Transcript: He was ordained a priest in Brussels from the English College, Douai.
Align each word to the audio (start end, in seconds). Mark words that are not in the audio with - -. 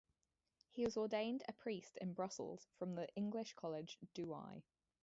He 0.71 0.83
was 0.83 0.97
ordained 0.97 1.43
a 1.47 1.53
priest 1.53 1.95
in 1.97 2.13
Brussels 2.15 2.65
from 2.79 2.95
the 2.95 3.07
English 3.15 3.53
College, 3.53 3.99
Douai. 4.15 4.61